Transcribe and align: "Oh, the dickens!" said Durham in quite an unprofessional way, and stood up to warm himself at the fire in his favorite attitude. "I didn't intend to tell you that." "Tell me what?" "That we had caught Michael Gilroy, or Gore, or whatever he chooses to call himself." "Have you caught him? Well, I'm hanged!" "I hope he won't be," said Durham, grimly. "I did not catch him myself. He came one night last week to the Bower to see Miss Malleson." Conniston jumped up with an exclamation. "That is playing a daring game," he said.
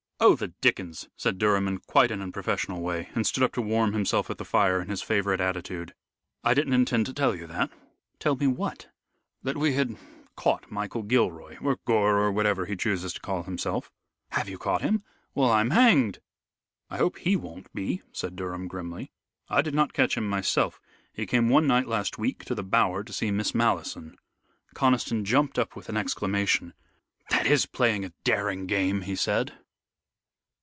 "Oh, 0.23 0.35
the 0.35 0.49
dickens!" 0.61 1.09
said 1.17 1.39
Durham 1.39 1.67
in 1.67 1.79
quite 1.79 2.11
an 2.11 2.21
unprofessional 2.21 2.81
way, 2.81 3.09
and 3.15 3.25
stood 3.25 3.43
up 3.43 3.53
to 3.53 3.61
warm 3.63 3.93
himself 3.93 4.29
at 4.29 4.37
the 4.37 4.45
fire 4.45 4.79
in 4.79 4.87
his 4.87 5.01
favorite 5.01 5.41
attitude. 5.41 5.95
"I 6.43 6.53
didn't 6.53 6.73
intend 6.73 7.07
to 7.07 7.13
tell 7.13 7.35
you 7.35 7.47
that." 7.47 7.71
"Tell 8.19 8.35
me 8.35 8.45
what?" 8.45 8.87
"That 9.41 9.57
we 9.57 9.73
had 9.73 9.97
caught 10.35 10.69
Michael 10.71 11.01
Gilroy, 11.01 11.57
or 11.59 11.77
Gore, 11.85 12.19
or 12.19 12.31
whatever 12.31 12.67
he 12.67 12.75
chooses 12.75 13.13
to 13.13 13.19
call 13.19 13.41
himself." 13.41 13.89
"Have 14.29 14.47
you 14.47 14.59
caught 14.59 14.83
him? 14.83 15.01
Well, 15.33 15.49
I'm 15.51 15.71
hanged!" 15.71 16.19
"I 16.87 16.97
hope 16.99 17.17
he 17.17 17.35
won't 17.35 17.73
be," 17.73 18.03
said 18.13 18.35
Durham, 18.35 18.67
grimly. 18.67 19.11
"I 19.49 19.63
did 19.63 19.73
not 19.73 19.91
catch 19.91 20.15
him 20.17 20.29
myself. 20.29 20.79
He 21.11 21.25
came 21.25 21.49
one 21.49 21.65
night 21.65 21.87
last 21.87 22.19
week 22.19 22.45
to 22.45 22.53
the 22.53 22.63
Bower 22.63 23.03
to 23.03 23.11
see 23.11 23.31
Miss 23.31 23.55
Malleson." 23.55 24.17
Conniston 24.75 25.25
jumped 25.25 25.57
up 25.57 25.75
with 25.75 25.89
an 25.89 25.97
exclamation. 25.97 26.75
"That 27.31 27.47
is 27.47 27.65
playing 27.65 28.05
a 28.05 28.13
daring 28.23 28.67
game," 28.67 29.01
he 29.01 29.15
said. 29.15 29.53